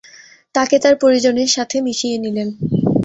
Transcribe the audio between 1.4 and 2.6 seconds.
সাথে মিশিয়ে নিলেন।